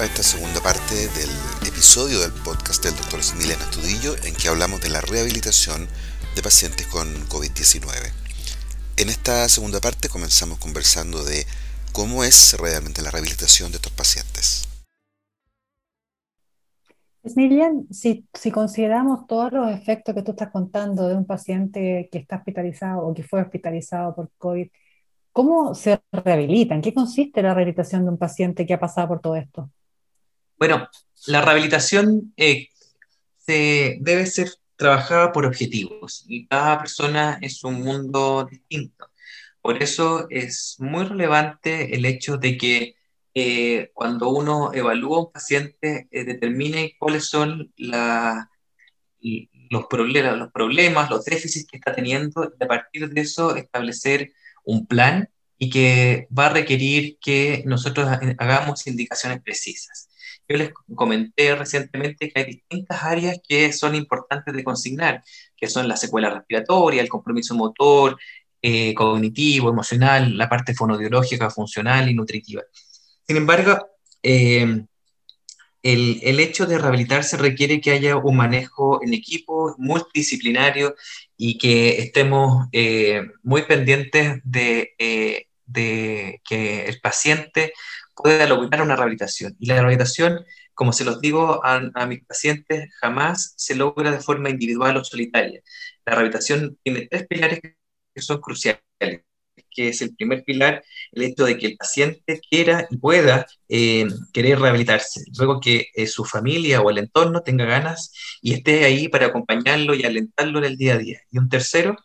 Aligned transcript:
A 0.00 0.04
esta 0.04 0.22
segunda 0.22 0.62
parte 0.62 0.94
del 0.94 1.28
episodio 1.68 2.20
del 2.20 2.32
podcast 2.42 2.82
del 2.82 2.96
Dr. 2.96 3.20
Emiliano 3.34 3.62
Estudillo 3.64 4.16
en 4.24 4.34
que 4.34 4.48
hablamos 4.48 4.80
de 4.80 4.88
la 4.88 5.02
rehabilitación 5.02 5.88
de 6.34 6.40
pacientes 6.40 6.86
con 6.86 7.06
COVID-19. 7.28 8.08
En 8.96 9.10
esta 9.10 9.46
segunda 9.50 9.78
parte 9.78 10.08
comenzamos 10.08 10.58
conversando 10.58 11.22
de 11.22 11.44
cómo 11.92 12.24
es 12.24 12.56
realmente 12.58 13.02
la 13.02 13.10
rehabilitación 13.10 13.72
de 13.72 13.76
estos 13.76 13.92
pacientes. 13.92 14.66
Emilian, 17.22 17.86
si, 17.90 18.26
si 18.32 18.50
consideramos 18.50 19.26
todos 19.26 19.52
los 19.52 19.70
efectos 19.70 20.14
que 20.14 20.22
tú 20.22 20.30
estás 20.30 20.50
contando 20.50 21.08
de 21.08 21.14
un 21.14 21.26
paciente 21.26 22.08
que 22.10 22.16
está 22.16 22.36
hospitalizado 22.36 23.06
o 23.06 23.12
que 23.12 23.22
fue 23.22 23.42
hospitalizado 23.42 24.14
por 24.14 24.30
COVID, 24.38 24.66
¿Cómo 25.32 25.74
se 25.76 26.00
rehabilita? 26.10 26.74
¿En 26.74 26.82
qué 26.82 26.92
consiste 26.92 27.40
la 27.40 27.54
rehabilitación 27.54 28.04
de 28.04 28.10
un 28.10 28.18
paciente 28.18 28.66
que 28.66 28.74
ha 28.74 28.80
pasado 28.80 29.06
por 29.08 29.20
todo 29.20 29.36
esto? 29.36 29.70
Bueno, 30.60 30.88
la 31.26 31.40
rehabilitación 31.40 32.34
eh, 32.36 32.68
se 33.38 33.96
debe 34.02 34.26
ser 34.26 34.50
trabajada 34.76 35.32
por 35.32 35.46
objetivos 35.46 36.26
y 36.28 36.46
cada 36.48 36.80
persona 36.80 37.38
es 37.40 37.64
un 37.64 37.80
mundo 37.80 38.46
distinto. 38.50 39.08
Por 39.62 39.82
eso 39.82 40.26
es 40.28 40.76
muy 40.78 41.04
relevante 41.04 41.96
el 41.96 42.04
hecho 42.04 42.36
de 42.36 42.58
que 42.58 42.96
eh, 43.32 43.90
cuando 43.94 44.28
uno 44.28 44.74
evalúa 44.74 45.16
a 45.16 45.20
un 45.20 45.32
paciente 45.32 46.08
eh, 46.10 46.24
determine 46.24 46.94
cuáles 46.98 47.24
son 47.24 47.72
los, 47.78 48.44
problemas, 49.88 50.36
los 50.36 50.52
problemas, 50.52 51.08
los 51.08 51.24
déficits 51.24 51.70
que 51.70 51.78
está 51.78 51.94
teniendo 51.94 52.52
y 52.60 52.62
a 52.62 52.68
partir 52.68 53.08
de 53.08 53.20
eso 53.22 53.56
establecer 53.56 54.34
un 54.64 54.86
plan 54.86 55.30
y 55.56 55.70
que 55.70 56.28
va 56.38 56.48
a 56.48 56.50
requerir 56.50 57.16
que 57.18 57.62
nosotros 57.64 58.06
hagamos 58.38 58.86
indicaciones 58.86 59.40
precisas. 59.42 60.09
Yo 60.50 60.56
les 60.56 60.72
comenté 60.96 61.54
recientemente 61.54 62.28
que 62.28 62.40
hay 62.40 62.46
distintas 62.46 63.04
áreas 63.04 63.38
que 63.46 63.72
son 63.72 63.94
importantes 63.94 64.52
de 64.52 64.64
consignar, 64.64 65.22
que 65.56 65.68
son 65.68 65.86
la 65.86 65.96
secuela 65.96 66.28
respiratoria, 66.28 67.00
el 67.00 67.08
compromiso 67.08 67.54
motor, 67.54 68.18
eh, 68.60 68.92
cognitivo, 68.94 69.70
emocional, 69.70 70.36
la 70.36 70.48
parte 70.48 70.74
fonodiológica, 70.74 71.50
funcional 71.50 72.10
y 72.10 72.14
nutritiva. 72.14 72.62
Sin 73.28 73.36
embargo, 73.36 73.78
eh, 74.24 74.86
el, 75.84 76.20
el, 76.20 76.40
hecho 76.40 76.66
de 76.66 76.78
rehabilitarse 76.78 77.36
requiere 77.36 77.80
que 77.80 77.92
haya 77.92 78.16
un 78.16 78.36
manejo 78.36 79.00
en 79.04 79.14
equipo 79.14 79.76
multidisciplinario 79.78 80.96
y 81.36 81.58
que 81.58 82.00
estemos 82.00 82.66
eh, 82.72 83.22
muy 83.44 83.62
pendientes 83.62 84.40
de, 84.42 84.94
eh, 84.98 85.46
de, 85.70 86.40
que 86.44 86.86
el 86.86 87.00
paciente 87.00 87.72
pueda 88.14 88.46
lograr 88.46 88.82
una 88.82 88.96
rehabilitación. 88.96 89.56
Y 89.58 89.66
la 89.66 89.74
rehabilitación, 89.74 90.44
como 90.74 90.92
se 90.92 91.04
los 91.04 91.20
digo 91.20 91.64
a, 91.64 91.90
a 91.94 92.06
mis 92.06 92.24
pacientes, 92.24 92.90
jamás 93.00 93.54
se 93.56 93.74
logra 93.74 94.10
de 94.10 94.20
forma 94.20 94.50
individual 94.50 94.96
o 94.96 95.04
solitaria. 95.04 95.60
La 96.06 96.12
rehabilitación 96.14 96.78
tiene 96.82 97.08
tres 97.08 97.26
pilares 97.26 97.60
que 97.62 98.22
son 98.22 98.40
cruciales 98.40 98.80
que 99.70 99.88
es 99.88 100.02
el 100.02 100.14
primer 100.14 100.44
pilar, 100.44 100.82
el 101.12 101.22
hecho 101.22 101.44
de 101.44 101.58
que 101.58 101.66
el 101.68 101.76
paciente 101.76 102.40
quiera 102.48 102.86
y 102.90 102.96
pueda 102.96 103.46
eh, 103.68 104.06
querer 104.32 104.58
rehabilitarse, 104.58 105.22
luego 105.38 105.60
que 105.60 105.86
eh, 105.94 106.06
su 106.06 106.24
familia 106.24 106.80
o 106.80 106.90
el 106.90 106.98
entorno 106.98 107.42
tenga 107.42 107.64
ganas 107.64 108.12
y 108.42 108.54
esté 108.54 108.84
ahí 108.84 109.08
para 109.08 109.26
acompañarlo 109.26 109.94
y 109.94 110.04
alentarlo 110.04 110.58
en 110.58 110.64
el 110.64 110.76
día 110.76 110.94
a 110.94 110.98
día. 110.98 111.20
Y 111.30 111.38
un 111.38 111.48
tercero, 111.48 111.96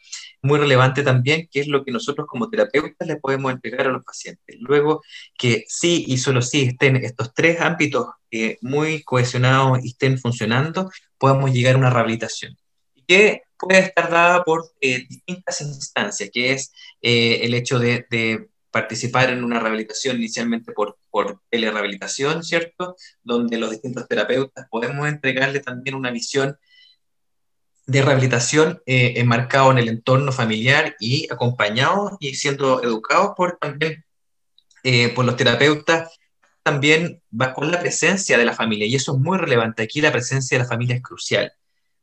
muy 0.45 0.59
relevante 0.59 1.03
también, 1.03 1.47
que 1.51 1.59
es 1.59 1.67
lo 1.67 1.83
que 1.83 1.91
nosotros 1.91 2.27
como 2.27 2.49
terapeutas 2.49 3.07
le 3.07 3.17
podemos 3.17 3.51
entregar 3.51 3.87
a 3.87 3.91
los 3.91 4.03
pacientes. 4.03 4.55
Luego 4.59 5.01
que 5.37 5.65
sí 5.67 6.05
y 6.07 6.17
solo 6.17 6.41
sí 6.41 6.63
estén 6.63 6.97
estos 6.97 7.33
tres 7.33 7.59
ámbitos 7.59 8.07
eh, 8.31 8.57
muy 8.61 9.03
cohesionados 9.03 9.83
y 9.83 9.89
estén 9.89 10.17
funcionando, 10.19 10.89
podamos 11.17 11.51
llegar 11.51 11.75
a 11.75 11.79
una 11.79 11.89
rehabilitación. 11.89 12.57
¿Y 12.93 13.03
qué 13.07 13.41
puede 13.57 13.79
estar 13.79 14.09
dada 14.09 14.43
por 14.43 14.71
eh, 14.81 15.05
distintas 15.07 15.61
instancias, 15.61 16.29
que 16.31 16.53
es 16.53 16.71
eh, 17.01 17.39
el 17.43 17.53
hecho 17.53 17.79
de, 17.79 18.49
participar 18.71 19.29
en 19.29 19.41
una 19.41 19.57
rehabilitación 19.57 20.17
inicialmente 20.17 20.73
por, 20.73 20.97
por 21.09 21.39
telerehabilitación, 21.49 22.43
¿cierto? 22.43 22.97
Donde 23.23 23.57
los 23.57 23.71
distintos 23.71 24.05
terapeutas 24.05 24.67
podemos 24.69 25.07
entregarle 25.07 25.61
también 25.61 25.95
una 25.95 26.11
visión 26.11 26.57
de 27.87 28.01
rehabilitación 28.01 28.81
eh, 28.85 29.13
enmarcado 29.17 29.71
en 29.71 29.77
el 29.77 29.89
entorno 29.89 30.31
familiar 30.31 30.95
y 30.99 31.31
acompañado 31.31 32.17
y 32.19 32.35
siendo 32.35 32.81
educados 32.83 33.33
por 33.35 33.57
también 33.59 34.03
por 35.15 35.25
los 35.25 35.35
terapeutas 35.35 36.11
también 36.61 37.23
va 37.31 37.55
con 37.55 37.71
la 37.71 37.79
presencia 37.79 38.37
de 38.37 38.45
la 38.45 38.53
familia 38.53 38.85
y 38.85 38.93
eso 38.93 39.15
es 39.15 39.19
muy 39.19 39.39
relevante. 39.39 39.81
Aquí 39.81 39.99
la 39.99 40.11
presencia 40.11 40.57
de 40.57 40.63
la 40.63 40.69
familia 40.69 40.95
es 40.95 41.01
crucial. 41.01 41.51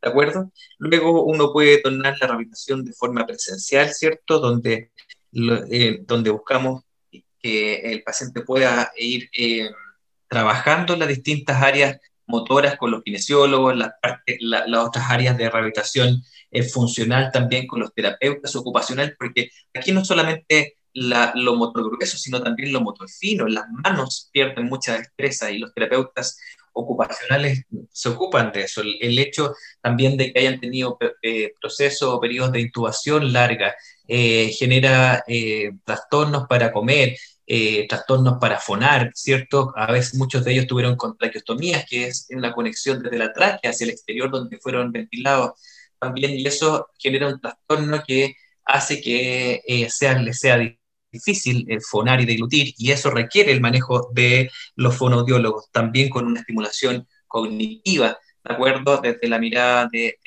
¿de 0.02 0.08
acuerdo? 0.08 0.52
Luego 0.78 1.24
uno 1.24 1.52
puede 1.52 1.80
tornar 1.80 2.16
la 2.20 2.26
rehabilitación 2.26 2.84
de 2.84 2.92
forma 2.92 3.24
presencial, 3.24 3.94
¿cierto? 3.94 4.40
Donde, 4.40 4.90
eh, 5.32 5.98
donde 6.02 6.30
buscamos 6.30 6.82
que 7.38 7.76
el 7.92 8.02
paciente 8.02 8.42
pueda 8.42 8.92
ir 8.96 9.30
eh, 9.32 9.70
trabajando 10.28 10.94
en 10.94 11.00
las 11.00 11.08
distintas 11.08 11.62
áreas 11.62 12.00
motoras 12.32 12.76
con 12.78 12.90
los 12.90 13.02
kinesiólogos, 13.02 13.76
las, 13.76 13.90
las 14.40 14.84
otras 14.84 15.04
áreas 15.10 15.36
de 15.36 15.50
rehabilitación 15.50 16.22
eh, 16.50 16.62
funcional 16.62 17.30
también 17.30 17.66
con 17.66 17.80
los 17.80 17.94
terapeutas 17.94 18.56
ocupacional, 18.56 19.14
porque 19.18 19.50
aquí 19.74 19.92
no 19.92 20.04
solamente 20.04 20.78
la, 20.94 21.32
lo 21.36 21.54
motor 21.56 21.90
grueso, 21.90 22.16
sino 22.16 22.42
también 22.42 22.72
lo 22.72 22.80
motor 22.80 23.08
fino, 23.08 23.46
las 23.46 23.66
manos 23.70 24.30
pierden 24.32 24.66
mucha 24.66 24.98
destreza 24.98 25.50
y 25.50 25.58
los 25.58 25.72
terapeutas 25.74 26.38
ocupacionales 26.72 27.64
se 27.90 28.08
ocupan 28.08 28.50
de 28.50 28.62
eso. 28.62 28.80
El, 28.80 29.18
hecho 29.18 29.54
también 29.82 30.16
de 30.16 30.32
que 30.32 30.40
hayan 30.40 30.58
tenido 30.58 30.98
eh, 31.20 31.52
procesos 31.60 32.08
o 32.08 32.20
periodos 32.20 32.52
de 32.52 32.62
intubación 32.62 33.30
larga 33.30 33.74
eh, 34.08 34.50
genera 34.58 35.22
trastornos 35.84 36.46
para 36.48 36.72
comer, 36.72 37.16
trastornos 37.88 38.38
para 38.40 38.58
fonar, 38.58 39.10
¿cierto? 39.14 39.72
A 39.76 39.90
veces 39.92 40.14
muchos 40.14 40.44
de 40.44 40.52
ellos 40.52 40.66
tuvieron 40.66 40.96
traqueostomías, 41.18 41.84
que 41.88 42.06
es 42.06 42.26
una 42.30 42.52
conexión 42.52 43.02
desde 43.02 43.18
la 43.18 43.32
tráquea 43.32 43.70
hacia 43.70 43.84
el 43.84 43.90
exterior 43.90 44.30
donde 44.30 44.58
fueron 44.58 44.92
ventilados 44.92 45.52
también, 45.98 46.32
y 46.38 46.46
eso 46.46 46.88
genera 46.98 47.28
un 47.28 47.40
trastorno 47.40 48.02
que 48.06 48.34
hace 48.64 49.00
que 49.00 49.60
sea, 49.90 50.18
les 50.18 50.38
sea 50.38 50.58
difícil 51.12 51.66
eh, 51.68 51.78
fonar 51.80 52.20
y 52.20 52.26
deglutir, 52.26 52.74
y 52.78 52.90
eso 52.90 53.10
requiere 53.10 53.52
el 53.52 53.60
manejo 53.60 54.10
de 54.12 54.50
los 54.74 54.96
fonodiólogos, 54.96 55.70
también 55.70 56.08
con 56.08 56.26
una 56.26 56.40
estimulación 56.40 57.06
cognitiva, 57.28 58.18
¿de 58.44 58.54
acuerdo? 58.54 58.98
Desde 58.98 59.28
la 59.28 59.38
mirada 59.38 59.88
de, 59.92 60.18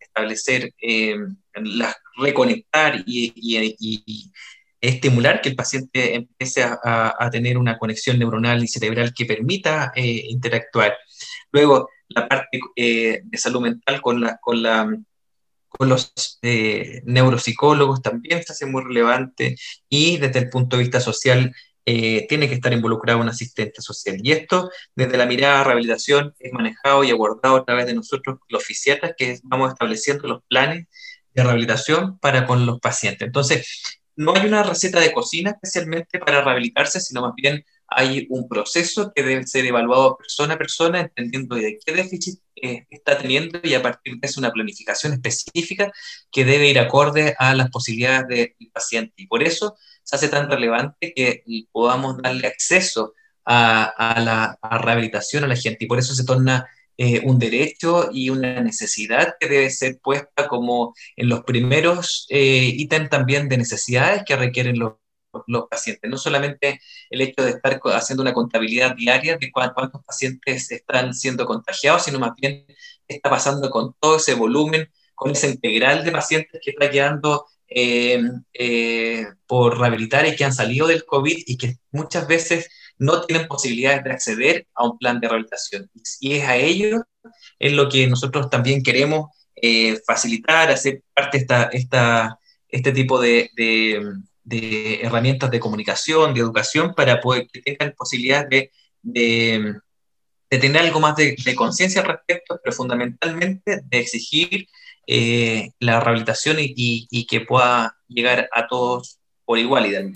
establecer, 0.00 0.74
eh, 0.82 1.16
la, 1.54 1.94
reconectar 2.16 3.02
y, 3.06 4.32
estimular 4.80 5.40
que 5.40 5.50
el 5.50 5.56
paciente 5.56 6.14
empiece 6.14 6.62
a, 6.62 7.28
tener 7.30 7.58
una 7.58 7.78
conexión 7.78 8.18
neuronal 8.18 8.62
y 8.64 8.68
cerebral 8.68 9.12
que 9.14 9.26
permita 9.26 9.92
eh, 9.94 10.24
interactuar. 10.28 10.96
Luego, 11.52 11.88
la 12.08 12.28
parte 12.28 12.60
de 12.76 13.22
salud 13.34 13.60
mental 13.60 14.00
con 14.00 14.20
la, 14.20 14.38
con 14.38 14.62
la 14.62 14.90
con 15.70 15.88
los 15.88 16.12
eh, 16.42 17.00
neuropsicólogos 17.04 18.02
también 18.02 18.42
se 18.42 18.52
hace 18.52 18.66
muy 18.66 18.82
relevante 18.82 19.56
y 19.88 20.18
desde 20.18 20.40
el 20.40 20.50
punto 20.50 20.76
de 20.76 20.82
vista 20.82 21.00
social 21.00 21.54
eh, 21.86 22.26
tiene 22.28 22.48
que 22.48 22.54
estar 22.54 22.72
involucrado 22.72 23.20
un 23.20 23.28
asistente 23.28 23.80
social. 23.80 24.18
Y 24.22 24.32
esto, 24.32 24.70
desde 24.94 25.16
la 25.16 25.26
mirada 25.26 25.58
de 25.58 25.64
rehabilitación, 25.64 26.34
es 26.38 26.52
manejado 26.52 27.04
y 27.04 27.10
abordado 27.10 27.56
a 27.56 27.64
través 27.64 27.86
de 27.86 27.94
nosotros, 27.94 28.38
los 28.48 28.64
fisiatras, 28.64 29.14
que 29.16 29.38
vamos 29.44 29.72
estableciendo 29.72 30.28
los 30.28 30.42
planes 30.48 30.86
de 31.34 31.42
rehabilitación 31.42 32.18
para 32.18 32.46
con 32.46 32.66
los 32.66 32.80
pacientes. 32.80 33.26
Entonces, 33.26 33.99
no 34.16 34.34
hay 34.34 34.46
una 34.46 34.62
receta 34.62 35.00
de 35.00 35.12
cocina 35.12 35.50
especialmente 35.50 36.18
para 36.18 36.42
rehabilitarse, 36.42 37.00
sino 37.00 37.22
más 37.22 37.34
bien 37.34 37.64
hay 37.88 38.26
un 38.30 38.48
proceso 38.48 39.12
que 39.14 39.22
debe 39.22 39.46
ser 39.46 39.66
evaluado 39.66 40.16
persona 40.16 40.54
a 40.54 40.58
persona, 40.58 41.00
entendiendo 41.00 41.56
de 41.56 41.78
qué 41.84 41.92
déficit 41.92 42.40
eh, 42.54 42.86
está 42.88 43.18
teniendo 43.18 43.60
y 43.64 43.74
a 43.74 43.82
partir 43.82 44.16
de 44.18 44.26
eso 44.26 44.40
una 44.40 44.52
planificación 44.52 45.12
específica 45.12 45.90
que 46.30 46.44
debe 46.44 46.68
ir 46.68 46.78
acorde 46.78 47.34
a 47.38 47.54
las 47.54 47.70
posibilidades 47.70 48.28
del 48.28 48.70
paciente. 48.72 49.14
Y 49.16 49.26
por 49.26 49.42
eso 49.42 49.76
se 50.04 50.16
hace 50.16 50.28
tan 50.28 50.48
relevante 50.48 51.12
que 51.14 51.42
podamos 51.72 52.18
darle 52.22 52.46
acceso 52.46 53.14
a, 53.44 54.20
la 54.20 54.78
rehabilitación 54.78 55.44
a 55.44 55.48
la 55.48 55.56
gente 55.56 55.84
y 55.84 55.88
por 55.88 55.98
eso 55.98 56.14
se 56.14 56.24
torna 56.24 56.68
eh, 57.02 57.22
un 57.24 57.38
derecho 57.38 58.10
y 58.12 58.28
una 58.28 58.60
necesidad 58.60 59.36
que 59.40 59.48
debe 59.48 59.70
ser 59.70 59.98
puesta 60.02 60.46
como 60.48 60.92
en 61.16 61.30
los 61.30 61.44
primeros 61.44 62.26
eh, 62.28 62.74
ítems 62.76 63.08
también 63.08 63.48
de 63.48 63.56
necesidades 63.56 64.22
que 64.26 64.36
requieren 64.36 64.78
los 64.78 64.94
los 65.46 65.66
pacientes. 65.68 66.10
No 66.10 66.18
solamente 66.18 66.78
el 67.08 67.22
hecho 67.22 67.42
de 67.42 67.52
estar 67.52 67.80
haciendo 67.94 68.22
una 68.22 68.34
contabilidad 68.34 68.96
diaria 68.96 69.38
de 69.38 69.50
cuántos 69.50 69.88
pacientes 70.04 70.70
están 70.72 71.14
siendo 71.14 71.46
contagiados, 71.46 72.04
sino 72.04 72.18
más 72.18 72.32
bien 72.36 72.66
está 73.08 73.30
pasando 73.30 73.70
con 73.70 73.94
todo 73.98 74.16
ese 74.16 74.34
volumen, 74.34 74.90
con 75.14 75.30
ese 75.30 75.48
integral 75.48 76.04
de 76.04 76.12
pacientes 76.12 76.60
que 76.62 76.72
está 76.72 76.90
quedando 76.90 77.46
eh, 77.66 78.20
por 79.46 79.78
rehabilitar 79.78 80.26
y 80.26 80.36
que 80.36 80.44
han 80.44 80.52
salido 80.52 80.86
del 80.86 81.06
COVID 81.06 81.44
y 81.46 81.56
que 81.56 81.76
muchas 81.92 82.26
veces 82.28 82.68
no 83.00 83.22
tienen 83.22 83.48
posibilidades 83.48 84.04
de 84.04 84.12
acceder 84.12 84.66
a 84.74 84.84
un 84.84 84.98
plan 84.98 85.18
de 85.18 85.26
rehabilitación. 85.26 85.90
Y 86.20 86.34
es 86.34 86.44
a 86.44 86.56
ellos 86.56 87.00
en 87.58 87.76
lo 87.76 87.88
que 87.88 88.06
nosotros 88.06 88.50
también 88.50 88.82
queremos 88.82 89.30
eh, 89.56 89.98
facilitar, 90.06 90.70
hacer 90.70 91.02
parte 91.14 91.38
de 91.38 91.42
esta, 91.42 91.62
esta, 91.72 92.38
este 92.68 92.92
tipo 92.92 93.18
de, 93.18 93.50
de, 93.56 95.00
herramientas 95.02 95.50
de 95.50 95.60
comunicación, 95.60 96.34
de 96.34 96.40
educación, 96.40 96.94
para 96.94 97.20
poder 97.20 97.48
que 97.50 97.62
tengan 97.62 97.94
posibilidades 97.96 98.48
de, 98.50 98.70
de, 100.50 100.58
tener 100.58 100.82
algo 100.82 101.00
más 101.00 101.16
de, 101.16 101.36
conciencia 101.56 102.02
al 102.02 102.08
respecto, 102.08 102.60
pero 102.62 102.76
fundamentalmente 102.76 103.80
de 103.82 103.98
exigir 103.98 104.68
eh, 105.06 105.70
la 105.78 106.00
rehabilitación 106.00 106.56
y, 106.60 107.26
que 107.26 107.40
pueda 107.40 107.96
llegar 108.08 108.50
a 108.52 108.66
todos 108.66 109.18
por 109.46 109.58
igualdad. 109.58 110.10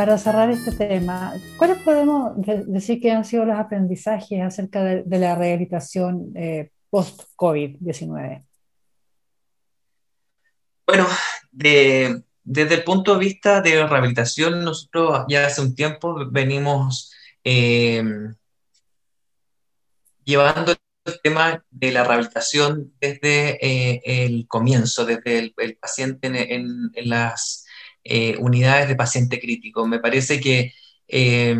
Para 0.00 0.16
cerrar 0.16 0.48
este 0.50 0.72
tema, 0.72 1.34
¿cuáles 1.58 1.76
podemos 1.82 2.32
decir 2.66 3.02
que 3.02 3.10
han 3.10 3.22
sido 3.22 3.44
los 3.44 3.58
aprendizajes 3.58 4.40
acerca 4.40 4.82
de, 4.82 5.18
la 5.18 5.34
rehabilitación 5.34 6.32
eh, 6.34 6.70
post-COVID-19? 6.88 8.42
Bueno, 10.86 11.06
desde 11.52 12.24
el 12.76 12.82
punto 12.82 13.12
de 13.12 13.20
vista 13.20 13.60
de 13.60 13.86
rehabilitación, 13.86 14.64
nosotros 14.64 15.26
ya 15.28 15.44
hace 15.44 15.60
un 15.60 15.74
tiempo 15.74 16.16
venimos 16.30 17.12
eh, 17.44 18.02
llevando 20.24 20.72
el 21.04 21.20
tema 21.22 21.62
de 21.70 21.92
la 21.92 22.04
rehabilitación 22.04 22.94
desde 22.98 23.58
eh, 23.62 24.00
el 24.24 24.48
comienzo, 24.48 25.04
desde 25.04 25.52
el, 25.58 25.76
paciente 25.78 26.54
en 26.54 26.90
las 27.04 27.66
eh, 28.04 28.36
unidades 28.38 28.88
de 28.88 28.96
paciente 28.96 29.40
crítico. 29.40 29.86
Me 29.86 29.98
parece 29.98 30.40
que 30.40 30.72
eh, 31.08 31.56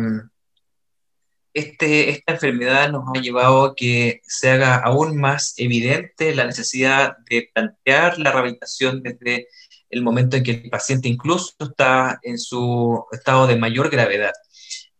este, 1.53 2.09
esta 2.09 2.33
enfermedad 2.33 2.89
nos 2.91 3.03
ha 3.13 3.19
llevado 3.21 3.65
a 3.65 3.75
que 3.75 4.21
se 4.23 4.51
haga 4.51 4.75
aún 4.77 5.17
más 5.17 5.53
evidente 5.57 6.33
la 6.33 6.45
necesidad 6.45 7.17
de 7.29 7.49
plantear 7.53 8.17
la 8.19 8.31
rehabilitación 8.31 9.03
desde 9.03 9.47
el 9.89 10.01
momento 10.01 10.37
en 10.37 10.43
que 10.43 10.51
el 10.51 10.69
paciente 10.69 11.09
incluso 11.09 11.53
está 11.59 12.19
en 12.23 12.39
su 12.39 13.05
estado 13.11 13.47
de 13.47 13.57
mayor 13.57 13.89
gravedad. 13.89 14.31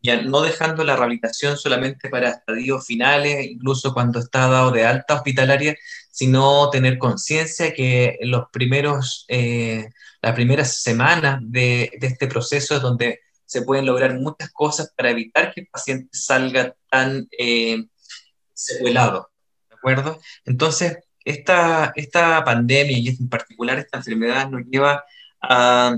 Ya 0.02 0.22
no 0.22 0.42
dejando 0.42 0.84
la 0.84 0.96
rehabilitación 0.96 1.58
solamente 1.58 2.10
para 2.10 2.30
estadios 2.30 2.86
finales, 2.86 3.46
incluso 3.46 3.94
cuando 3.94 4.20
está 4.20 4.48
dado 4.48 4.72
de 4.72 4.86
alta 4.86 5.16
hospitalaria, 5.16 5.76
sino 6.12 6.70
tener 6.70 6.98
conciencia 6.98 7.74
que 7.74 8.18
los 8.22 8.46
primeros 8.52 9.26
eh, 9.28 9.90
las 10.22 10.36
primeras 10.36 10.82
semanas 10.82 11.40
de, 11.42 11.90
este 12.00 12.28
proceso 12.28 12.76
es 12.76 12.82
donde 12.82 13.22
se 13.46 13.64
pueden 13.64 13.86
lograr 13.86 14.14
muchas 14.16 14.52
cosas 14.52 14.94
para 14.96 15.10
evitar 15.10 15.54
que 15.54 15.62
el 15.62 15.68
paciente 15.68 16.10
salga 16.14 16.76
tan 16.90 17.28
eh, 17.38 17.86
secuelado, 18.54 19.32
¿de 19.70 19.76
acuerdo? 19.76 20.22
Entonces, 20.46 21.00
esta, 21.26 21.92
esta 21.96 22.44
pandemia 22.44 22.98
y 22.98 23.10
en 23.10 23.30
particular 23.30 23.80
esta 23.80 23.98
enfermedad 23.98 24.50
nos 24.50 24.64
lleva 24.68 25.04
a, 25.42 25.96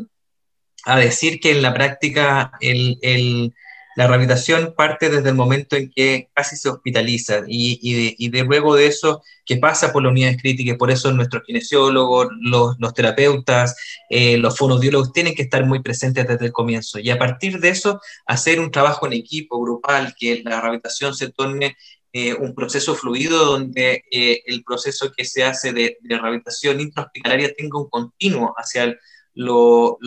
a 0.86 1.00
decir 1.00 1.40
que 1.40 1.52
en 1.52 1.62
la 1.62 1.74
práctica 1.74 2.54
el 2.60 3.54
la 3.96 4.08
rehabilitación 4.08 4.74
parte 4.76 5.10
desde 5.10 5.30
el 5.30 5.36
momento 5.36 5.76
en 5.76 5.90
que 5.90 6.30
casi 6.34 6.56
se 6.56 6.70
hospitaliza 6.70 7.44
y, 7.48 8.30
de, 8.30 8.44
luego 8.44 8.76
de 8.76 8.88
eso 8.88 9.22
que 9.46 9.58
pasa 9.58 9.92
por 9.92 10.04
las 10.04 10.12
unidades 10.12 10.42
críticas, 10.42 10.78
por 10.78 10.92
eso 10.92 11.12
nuestros 11.12 11.44
kinesiólogos, 11.44 12.30
los, 12.42 12.94
terapeutas, 12.94 13.76
eh, 14.10 14.38
los 14.38 14.58
fonodiólogos 14.58 15.12
tienen 15.14 15.36
que 15.36 15.44
estar 15.44 15.66
muy 15.66 15.82
presentes 15.82 16.28
desde 16.28 16.46
el 16.46 16.52
comienzo. 16.52 17.00
Y 17.00 17.10
a 17.10 17.20
partir 17.20 17.60
de 17.60 17.70
eso 17.70 18.00
hacer 18.26 18.60
un 18.60 18.72
trabajo 18.72 19.06
en 19.06 19.14
equipo, 19.14 19.62
grupal, 19.62 20.16
que 20.18 20.42
la 20.44 20.62
rehabilitación 20.62 21.14
se 21.14 21.32
torne 21.32 21.76
eh, 22.14 22.34
un 22.36 22.54
proceso 22.54 22.96
fluido 22.96 23.44
donde 23.46 24.04
eh, 24.12 24.42
el 24.46 24.64
proceso 24.64 25.12
que 25.16 25.26
se 25.26 25.44
hace 25.44 25.74
de, 25.74 25.98
rehabilitación 26.04 26.80
intrahospitalaria 26.80 27.54
tenga 27.56 27.80
un 27.80 27.90
continuo 27.90 28.54
hacia 28.56 28.96
lo 29.34 29.98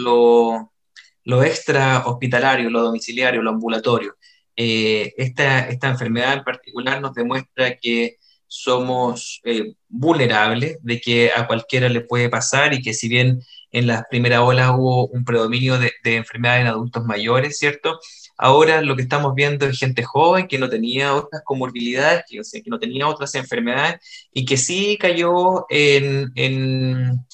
lo 1.26 1.43
extra 1.43 2.05
hospitalario, 2.06 2.70
lo 2.70 2.82
domiciliario, 2.82 3.43
lo 3.43 3.50
ambulatorio. 3.50 4.17
Eh, 4.56 5.12
esta, 5.19 5.69
esta, 5.69 5.88
enfermedad 5.88 6.34
en 6.34 6.44
particular 6.44 7.00
nos 7.00 7.14
demuestra 7.14 7.76
que 7.76 8.17
somos 8.46 9.40
eh, 9.44 9.75
vulnerables, 9.88 10.78
de 10.82 11.00
que 11.00 11.32
a 11.34 11.46
cualquiera 11.49 11.88
le 11.88 12.00
puede 12.02 12.28
pasar 12.31 12.73
y 12.75 12.81
que 12.82 12.94
si 12.94 13.08
bien 13.08 13.43
en 13.73 13.87
las 13.88 14.05
primeras 14.08 14.40
olas 14.40 14.70
hubo 14.76 15.08
un 15.08 15.25
predominio 15.25 15.78
de, 15.78 15.93
de 16.05 16.17
enfermedades 16.17 16.62
en 16.62 16.69
adultos 16.69 17.05
mayores, 17.05 17.58
¿cierto? 17.58 17.99
Ahora 18.38 18.81
lo 18.81 18.94
que 18.94 19.02
estamos 19.02 19.34
viendo 19.34 19.67
es 19.67 19.78
gente 19.78 20.05
joven 20.05 20.46
que 20.46 20.58
no 20.58 20.69
tenía 20.69 21.14
otras 21.14 21.43
comorbilidades, 21.44 22.23
que, 22.28 22.40
o 22.40 22.44
sea, 22.44 22.62
que 22.62 22.70
no 22.70 22.78
tenía 22.78 23.08
otras 23.08 23.34
enfermedades 23.34 24.28
y 24.32 24.44
que 24.44 24.56
sí 24.56 24.96
cayó 25.00 25.67
en, 25.70 26.31
en, 26.37 27.26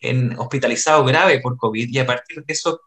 en 0.00 0.38
hospitalizado 0.38 1.04
grave 1.04 1.40
por 1.40 1.56
COVID 1.56 1.88
y 1.90 1.98
a 1.98 2.06
partir 2.06 2.44
de 2.44 2.52
eso 2.52 2.80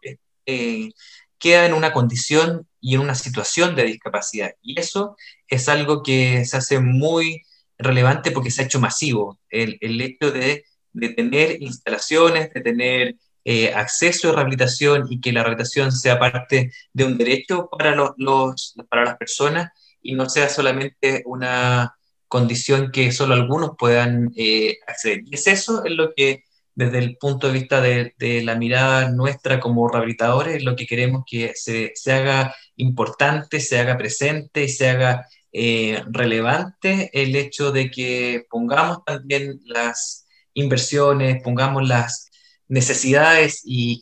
eh, 0.46 0.90
queda 1.38 1.66
en 1.66 1.74
una 1.74 1.92
condición 1.92 2.68
y 2.80 2.94
en 2.94 3.00
una 3.00 3.14
situación 3.14 3.74
de 3.74 3.84
discapacidad. 3.84 4.52
Y 4.62 4.78
eso 4.78 5.16
es 5.48 5.68
algo 5.68 6.02
que 6.02 6.44
se 6.44 6.56
hace 6.56 6.80
muy 6.80 7.42
relevante 7.78 8.30
porque 8.30 8.50
se 8.50 8.62
ha 8.62 8.64
hecho 8.64 8.80
masivo. 8.80 9.38
El, 9.50 9.78
el 9.80 10.00
hecho 10.00 10.30
de, 10.30 10.64
de, 10.92 11.08
tener 11.10 11.60
instalaciones, 11.62 12.52
de 12.52 12.60
tener 12.60 13.16
eh, 13.44 13.72
acceso 13.74 14.30
a 14.30 14.34
rehabilitación 14.34 15.06
y 15.10 15.20
que 15.20 15.32
la 15.32 15.42
rehabilitación 15.42 15.90
sea 15.90 16.18
parte 16.18 16.72
de 16.92 17.04
un 17.04 17.18
derecho 17.18 17.68
para, 17.70 17.94
los, 17.94 18.74
para 18.88 19.04
las 19.04 19.16
personas 19.16 19.72
y 20.00 20.14
no 20.14 20.28
sea 20.28 20.48
solamente 20.48 21.22
una 21.26 21.96
condición 22.28 22.90
que 22.92 23.12
solo 23.12 23.34
algunos 23.34 23.72
puedan 23.76 24.32
eh, 24.36 24.78
acceder. 24.86 25.22
Y 25.26 25.34
es 25.34 25.46
eso 25.48 25.84
en 25.84 25.96
lo 25.96 26.14
que 26.14 26.44
desde 26.74 26.98
el 26.98 27.16
punto 27.16 27.46
de 27.46 27.52
vista 27.52 27.80
de, 27.80 28.14
la 28.44 28.54
mirada 28.56 29.10
nuestra 29.10 29.60
como 29.60 29.88
rehabilitadores, 29.88 30.62
lo 30.64 30.76
que 30.76 30.86
queremos 30.86 31.24
que 31.26 31.52
se, 31.54 31.92
se 31.94 32.12
haga 32.12 32.54
importante, 32.76 33.60
se 33.60 33.78
haga 33.78 33.98
presente 33.98 34.64
y 34.64 34.68
se 34.68 34.88
haga 34.88 35.26
eh, 35.52 36.02
relevante 36.10 37.10
el 37.12 37.36
hecho 37.36 37.72
de 37.72 37.90
que 37.90 38.44
pongamos 38.50 39.04
también 39.04 39.60
las 39.66 40.26
inversiones, 40.54 41.42
pongamos 41.42 41.86
las 41.88 42.30
necesidades 42.68 43.62
y, 43.64 44.00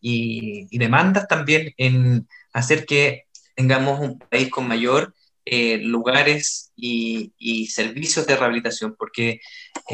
y 0.71 0.79
demandas 0.79 1.27
también 1.29 1.73
en 1.77 2.29
hacer 2.53 2.87
que 2.87 3.25
tengamos 3.57 4.01
un 4.01 4.19
país 4.19 4.49
con 4.51 4.69
mayor 4.69 5.15
eh, 5.53 5.79
lugares 5.79 6.71
y, 6.77 7.33
servicios 7.69 8.27
de 8.27 8.37
rehabilitación, 8.37 8.95
porque 8.97 9.41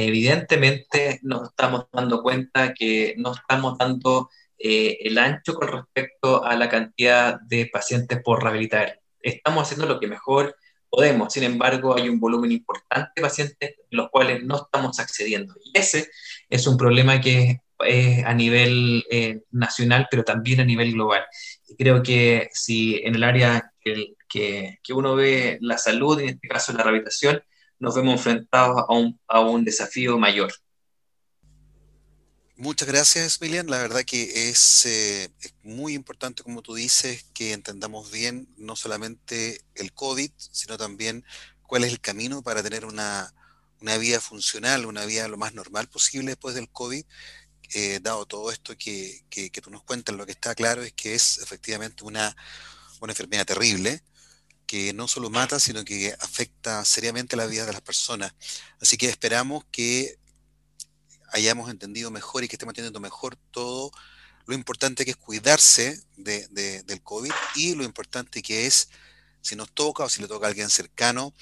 evidentemente 0.04 1.20
nos 1.22 1.48
estamos 1.48 1.86
dando 1.92 2.22
cuenta 2.22 2.74
que 2.74 3.14
no 3.18 3.32
estamos 3.34 3.78
dando 3.78 4.30
eh, 4.58 4.98
el 5.02 5.18
ancho 5.18 5.54
con 5.54 5.68
respecto 5.68 6.44
a 6.44 6.56
la 6.56 6.68
cantidad 6.68 7.40
de 7.40 7.68
pacientes 7.72 8.20
por 8.22 8.42
rehabilitar. 8.42 9.00
Estamos 9.20 9.64
haciendo 9.64 9.86
lo 9.86 10.00
que 10.00 10.06
mejor 10.06 10.56
podemos, 10.88 11.32
sin 11.32 11.42
embargo 11.42 11.96
hay 11.96 12.08
un 12.08 12.20
volumen 12.20 12.52
importante 12.52 13.12
de 13.16 13.22
pacientes 13.22 13.74
los 13.90 14.08
cuales 14.10 14.42
no 14.44 14.56
estamos 14.56 14.98
accediendo. 14.98 15.54
Y 15.64 15.78
ese 15.78 16.08
es 16.48 16.66
un 16.66 16.76
problema 16.76 17.20
que 17.20 17.60
es 17.80 18.24
a 18.24 18.34
nivel 18.34 19.04
eh, 19.10 19.42
nacional, 19.50 20.08
pero 20.10 20.24
también 20.24 20.60
a 20.60 20.64
nivel 20.64 20.92
global. 20.92 21.24
Y 21.68 21.76
creo 21.76 22.02
que 22.02 22.48
si 22.52 22.96
en 23.04 23.14
el 23.14 23.24
área 23.24 23.72
que 23.80 24.16
que, 24.28 24.78
uno 24.90 25.14
ve 25.14 25.58
la 25.60 25.78
salud, 25.78 26.20
en 26.20 26.30
este 26.30 26.48
caso 26.48 26.72
la 26.72 26.82
rehabilitación, 26.82 27.42
nos 27.78 27.94
vemos 27.94 28.14
enfrentados 28.14 28.84
a 29.28 29.40
un, 29.40 29.64
desafío 29.64 30.18
mayor. 30.18 30.52
Muchas 32.56 32.88
gracias, 32.88 33.38
Emilian. 33.40 33.66
La 33.68 33.78
verdad 33.78 34.02
que 34.04 34.48
es, 34.48 34.86
eh, 34.86 35.30
es, 35.40 35.54
muy 35.62 35.94
importante, 35.94 36.42
como 36.42 36.62
tú 36.62 36.74
dices, 36.74 37.26
que 37.34 37.52
entendamos 37.52 38.10
bien 38.10 38.48
no 38.56 38.76
solamente 38.76 39.60
el 39.74 39.92
COVID, 39.92 40.30
sino 40.38 40.78
también 40.78 41.24
cuál 41.62 41.84
es 41.84 41.92
el 41.92 42.00
camino 42.00 42.42
para 42.42 42.62
tener 42.62 42.86
una, 42.86 43.34
una 43.80 43.98
vida 43.98 44.20
funcional, 44.20 44.86
una 44.86 45.04
vida 45.04 45.28
lo 45.28 45.36
más 45.36 45.52
normal 45.52 45.88
posible 45.88 46.28
después 46.28 46.54
del 46.54 46.70
COVID. 46.70 47.04
Eh, 47.74 47.98
dado 48.00 48.24
todo 48.26 48.50
esto 48.52 48.74
que, 48.78 49.24
tú 49.62 49.70
nos 49.70 49.82
cuentas, 49.82 50.14
lo 50.14 50.24
que 50.24 50.32
está 50.32 50.54
claro 50.54 50.82
es 50.82 50.92
que 50.92 51.14
es 51.14 51.38
efectivamente 51.38 52.04
una 52.04 52.34
enfermedad 53.02 53.44
terrible, 53.44 54.02
que 54.66 54.92
no 54.92 55.08
solo 55.08 55.30
mata, 55.30 55.60
sino 55.60 55.84
que 55.84 56.14
afecta 56.20 56.84
seriamente 56.84 57.36
la 57.36 57.46
vida 57.46 57.66
de 57.66 57.72
las 57.72 57.82
personas. 57.82 58.34
Así 58.80 58.96
que 58.96 59.08
esperamos 59.08 59.64
que 59.70 60.18
hayamos 61.32 61.70
entendido 61.70 62.10
mejor 62.10 62.44
y 62.44 62.48
que 62.48 62.56
estemos 62.56 62.72
entendiendo 62.72 63.00
mejor 63.00 63.36
todo 63.50 63.90
lo 64.46 64.54
importante 64.54 65.04
que 65.04 65.12
es 65.12 65.16
cuidarse 65.16 66.00
de, 66.16 66.46
del 66.84 67.02
COVID 67.02 67.32
y 67.56 67.74
lo 67.74 67.84
importante 67.84 68.42
que 68.42 68.66
es, 68.66 68.88
si 69.40 69.56
nos 69.56 69.70
toca 69.72 70.04
o 70.04 70.08
si 70.08 70.22
le 70.22 70.28
toca 70.28 70.46
a 70.46 70.48
alguien 70.48 70.70
cercano, 70.70 71.34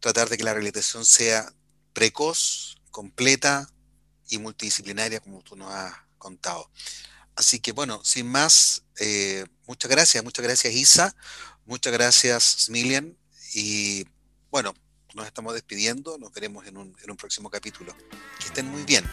tratar 0.00 0.28
de 0.28 0.36
que 0.36 0.44
la 0.44 0.52
rehabilitación 0.52 1.04
sea 1.04 1.52
precoz, 1.92 2.76
completa, 2.90 3.68
y 4.28 4.38
multidisciplinaria 4.38 5.20
como 5.20 5.42
tú 5.42 5.56
nos 5.56 5.70
has 5.72 5.94
contado. 6.18 6.70
Así 7.36 7.58
que 7.58 7.72
bueno, 7.72 8.00
sin 8.04 8.26
más, 8.28 8.82
eh, 9.00 9.44
muchas 9.66 9.90
gracias, 9.90 10.22
muchas 10.22 10.44
gracias 10.44 10.72
Isa, 10.72 11.16
muchas 11.66 11.92
gracias 11.92 12.64
Smilian 12.64 13.16
y 13.54 14.04
bueno, 14.50 14.74
nos 15.14 15.26
estamos 15.26 15.54
despidiendo, 15.54 16.18
nos 16.18 16.32
veremos 16.32 16.66
en 16.66 16.76
un, 16.76 16.96
en 17.02 17.10
un 17.10 17.16
próximo 17.16 17.50
capítulo. 17.50 17.94
Que 18.38 18.46
estén 18.46 18.68
muy 18.68 18.82
bien. 18.84 19.04